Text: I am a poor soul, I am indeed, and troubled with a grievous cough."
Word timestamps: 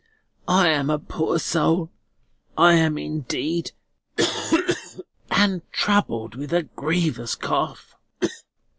I 0.47 0.69
am 0.69 0.89
a 0.89 0.97
poor 0.97 1.37
soul, 1.37 1.91
I 2.57 2.73
am 2.73 2.97
indeed, 2.97 3.71
and 5.29 5.61
troubled 5.71 6.33
with 6.33 6.51
a 6.53 6.63
grievous 6.63 7.35
cough." 7.35 7.93